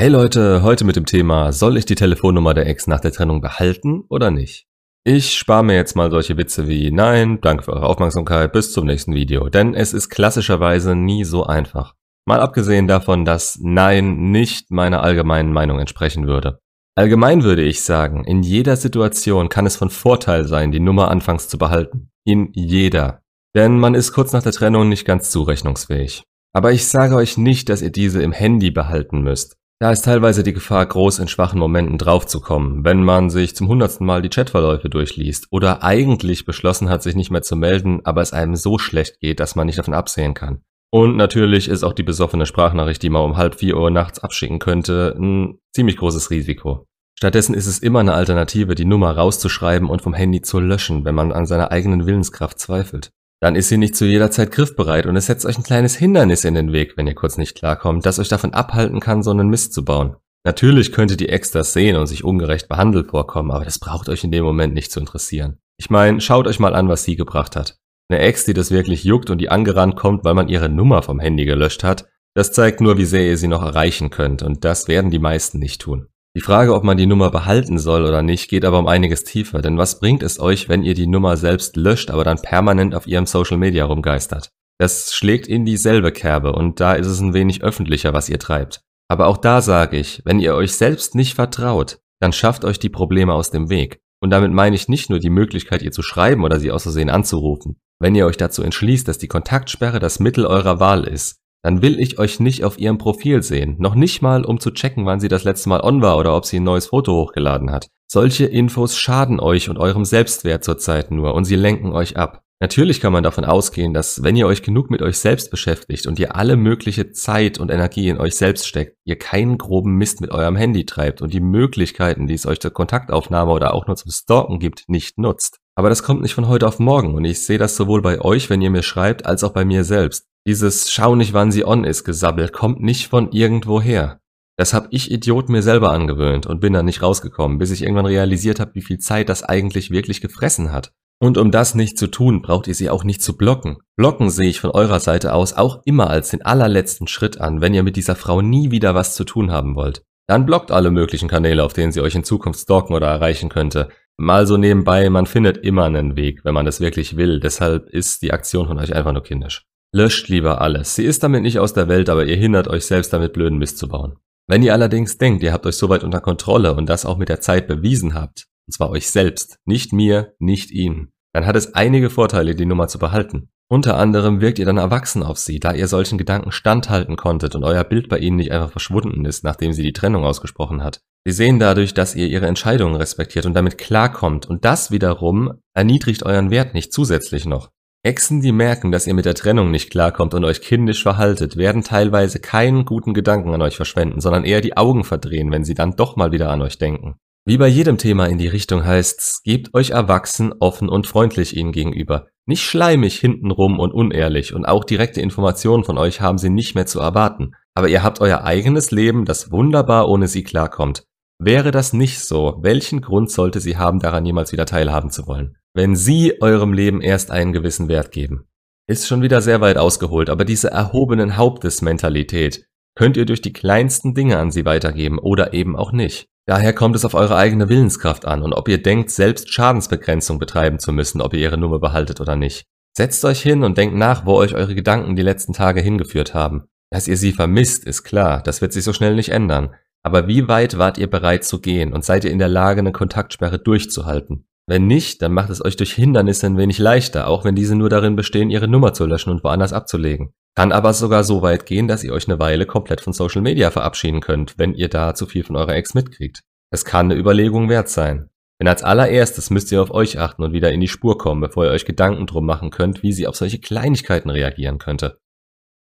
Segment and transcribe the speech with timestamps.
[0.00, 3.42] Hey Leute, heute mit dem Thema, soll ich die Telefonnummer der Ex nach der Trennung
[3.42, 4.66] behalten oder nicht?
[5.04, 8.86] Ich spare mir jetzt mal solche Witze wie Nein, danke für eure Aufmerksamkeit, bis zum
[8.86, 11.96] nächsten Video, denn es ist klassischerweise nie so einfach.
[12.24, 16.60] Mal abgesehen davon, dass Nein nicht meiner allgemeinen Meinung entsprechen würde.
[16.94, 21.46] Allgemein würde ich sagen, in jeder Situation kann es von Vorteil sein, die Nummer anfangs
[21.48, 22.08] zu behalten.
[22.24, 23.20] In jeder.
[23.54, 26.22] Denn man ist kurz nach der Trennung nicht ganz zurechnungsfähig.
[26.54, 29.59] Aber ich sage euch nicht, dass ihr diese im Handy behalten müsst.
[29.82, 34.06] Da ist teilweise die Gefahr groß, in schwachen Momenten draufzukommen, wenn man sich zum hundertsten
[34.06, 38.34] Mal die Chatverläufe durchliest oder eigentlich beschlossen hat, sich nicht mehr zu melden, aber es
[38.34, 40.60] einem so schlecht geht, dass man nicht davon absehen kann.
[40.90, 44.58] Und natürlich ist auch die besoffene Sprachnachricht, die man um halb vier Uhr nachts abschicken
[44.58, 46.84] könnte, ein ziemlich großes Risiko.
[47.18, 51.14] Stattdessen ist es immer eine Alternative, die Nummer rauszuschreiben und vom Handy zu löschen, wenn
[51.14, 53.12] man an seiner eigenen Willenskraft zweifelt.
[53.40, 56.44] Dann ist sie nicht zu jeder Zeit griffbereit und es setzt euch ein kleines Hindernis
[56.44, 59.48] in den Weg, wenn ihr kurz nicht klarkommt, das euch davon abhalten kann, so einen
[59.48, 60.16] Mist zu bauen.
[60.44, 64.24] Natürlich könnte die Ex das sehen und sich ungerecht behandelt vorkommen, aber das braucht euch
[64.24, 65.58] in dem Moment nicht zu interessieren.
[65.78, 67.78] Ich meine, schaut euch mal an, was sie gebracht hat.
[68.10, 71.20] Eine Ex, die das wirklich juckt und die angerannt kommt, weil man ihre Nummer vom
[71.20, 74.86] Handy gelöscht hat, das zeigt nur, wie sehr ihr sie noch erreichen könnt und das
[74.86, 76.09] werden die meisten nicht tun.
[76.36, 79.62] Die Frage, ob man die Nummer behalten soll oder nicht, geht aber um einiges tiefer,
[79.62, 83.08] denn was bringt es euch, wenn ihr die Nummer selbst löscht, aber dann permanent auf
[83.08, 84.50] ihrem Social Media rumgeistert?
[84.78, 88.80] Das schlägt in dieselbe Kerbe und da ist es ein wenig öffentlicher, was ihr treibt.
[89.08, 92.88] Aber auch da sage ich, wenn ihr euch selbst nicht vertraut, dann schafft euch die
[92.88, 94.00] Probleme aus dem Weg.
[94.22, 97.10] Und damit meine ich nicht nur die Möglichkeit, ihr zu schreiben oder sie aus Versehen
[97.10, 97.80] anzurufen.
[97.98, 102.00] Wenn ihr euch dazu entschließt, dass die Kontaktsperre das Mittel eurer Wahl ist, dann will
[102.00, 103.76] ich euch nicht auf ihrem Profil sehen.
[103.78, 106.46] Noch nicht mal, um zu checken, wann sie das letzte Mal on war oder ob
[106.46, 107.88] sie ein neues Foto hochgeladen hat.
[108.06, 112.42] Solche Infos schaden euch und eurem Selbstwert zurzeit nur und sie lenken euch ab.
[112.62, 116.18] Natürlich kann man davon ausgehen, dass wenn ihr euch genug mit euch selbst beschäftigt und
[116.18, 120.30] ihr alle mögliche Zeit und Energie in euch selbst steckt, ihr keinen groben Mist mit
[120.30, 124.10] eurem Handy treibt und die Möglichkeiten, die es euch zur Kontaktaufnahme oder auch nur zum
[124.10, 125.56] Stalken gibt, nicht nutzt.
[125.74, 128.50] Aber das kommt nicht von heute auf morgen und ich sehe das sowohl bei euch,
[128.50, 130.26] wenn ihr mir schreibt, als auch bei mir selbst.
[130.46, 134.20] Dieses Schau nicht, wann sie on ist Gesabbel kommt nicht von irgendwoher.
[134.56, 138.06] Das hab ich Idiot mir selber angewöhnt und bin dann nicht rausgekommen, bis ich irgendwann
[138.06, 140.92] realisiert habe, wie viel Zeit das eigentlich wirklich gefressen hat.
[141.22, 143.76] Und um das nicht zu tun, braucht ihr sie auch nicht zu blocken.
[143.96, 147.74] Blocken sehe ich von eurer Seite aus auch immer als den allerletzten Schritt an, wenn
[147.74, 150.02] ihr mit dieser Frau nie wieder was zu tun haben wollt.
[150.26, 153.88] Dann blockt alle möglichen Kanäle, auf denen sie euch in Zukunft stalken oder erreichen könnte.
[154.16, 157.40] Mal so nebenbei, man findet immer einen Weg, wenn man es wirklich will.
[157.40, 159.66] Deshalb ist die Aktion von euch einfach nur kindisch.
[159.92, 160.94] Löscht lieber alles.
[160.94, 163.78] Sie ist damit nicht aus der Welt, aber ihr hindert euch selbst damit blöden Mist
[163.78, 164.16] zu bauen.
[164.46, 167.40] Wenn ihr allerdings denkt, ihr habt euch soweit unter Kontrolle und das auch mit der
[167.40, 172.10] Zeit bewiesen habt, und zwar euch selbst, nicht mir, nicht ihnen, dann hat es einige
[172.10, 173.48] Vorteile, die Nummer zu behalten.
[173.68, 177.62] Unter anderem wirkt ihr dann erwachsen auf sie, da ihr solchen Gedanken standhalten konntet und
[177.62, 181.00] euer Bild bei ihnen nicht einfach verschwunden ist, nachdem sie die Trennung ausgesprochen hat.
[181.24, 186.24] Sie sehen dadurch, dass ihr ihre Entscheidungen respektiert und damit klarkommt und das wiederum erniedrigt
[186.24, 187.70] euren Wert nicht zusätzlich noch.
[188.02, 191.82] Exen, die merken, dass ihr mit der Trennung nicht klarkommt und euch kindisch verhaltet, werden
[191.82, 195.96] teilweise keinen guten Gedanken an euch verschwenden, sondern eher die Augen verdrehen, wenn sie dann
[195.96, 197.16] doch mal wieder an euch denken.
[197.44, 201.72] Wie bei jedem Thema in die Richtung heißt's, gebt euch erwachsen, offen und freundlich ihnen
[201.72, 202.28] gegenüber.
[202.46, 206.86] Nicht schleimig hintenrum und unehrlich und auch direkte Informationen von euch haben sie nicht mehr
[206.86, 207.52] zu erwarten.
[207.74, 211.04] Aber ihr habt euer eigenes Leben, das wunderbar ohne sie klarkommt.
[211.38, 215.56] Wäre das nicht so, welchen Grund sollte sie haben, daran jemals wieder teilhaben zu wollen?
[215.74, 218.46] Wenn Sie eurem Leben erst einen gewissen Wert geben.
[218.86, 222.66] Ist schon wieder sehr weit ausgeholt, aber diese erhobenen Hauptes-Mentalität
[222.96, 226.26] könnt ihr durch die kleinsten Dinge an sie weitergeben oder eben auch nicht.
[226.46, 230.80] Daher kommt es auf eure eigene Willenskraft an und ob ihr denkt, selbst Schadensbegrenzung betreiben
[230.80, 232.64] zu müssen, ob ihr ihre Nummer behaltet oder nicht.
[232.96, 236.64] Setzt euch hin und denkt nach, wo euch eure Gedanken die letzten Tage hingeführt haben.
[236.90, 239.76] Dass ihr sie vermisst, ist klar, das wird sich so schnell nicht ändern.
[240.02, 242.90] Aber wie weit wart ihr bereit zu gehen und seid ihr in der Lage, eine
[242.90, 244.46] Kontaktsperre durchzuhalten?
[244.70, 247.88] Wenn nicht, dann macht es euch durch Hindernisse ein wenig leichter, auch wenn diese nur
[247.88, 250.32] darin bestehen, ihre Nummer zu löschen und woanders abzulegen.
[250.54, 253.72] Kann aber sogar so weit gehen, dass ihr euch eine Weile komplett von Social Media
[253.72, 256.42] verabschieden könnt, wenn ihr da zu viel von eurer Ex mitkriegt.
[256.72, 258.30] Es kann eine Überlegung wert sein.
[258.60, 261.64] Denn als allererstes müsst ihr auf euch achten und wieder in die Spur kommen, bevor
[261.64, 265.18] ihr euch Gedanken drum machen könnt, wie sie auf solche Kleinigkeiten reagieren könnte.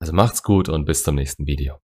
[0.00, 1.78] Also macht's gut und bis zum nächsten Video.